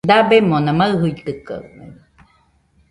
Dabemona 0.09 0.71
maɨjɨitɨkaɨ 0.79 1.59